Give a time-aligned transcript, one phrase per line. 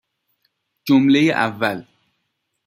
[0.87, 1.77] جمله اول.